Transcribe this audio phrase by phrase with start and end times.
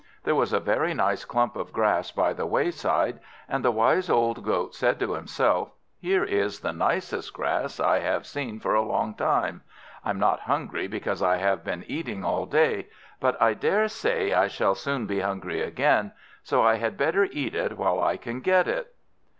[0.23, 4.43] There was a very nice clump of grass by the wayside, and the wise old
[4.43, 9.13] Goat said to herself, "Here is the nicest grass I have seen for a long
[9.13, 9.61] time.
[10.03, 12.87] I'm not hungry, because I have been eating all day;
[13.19, 17.77] but I daresay I shall soon be hungry again, so I had better eat it
[17.77, 18.95] while I can get it."